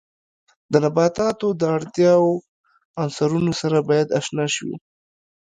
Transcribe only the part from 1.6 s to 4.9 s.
د اړتیاوو عنصرونو سره باید آشنا شو.